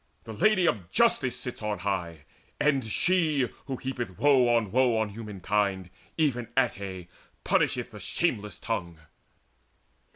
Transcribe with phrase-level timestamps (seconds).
[0.23, 2.25] The Lady of Justice sits on high;
[2.59, 7.07] and she Who heapeth woe on woe on humankind, Even Ate,
[7.43, 8.97] punisheth the shameless tongue."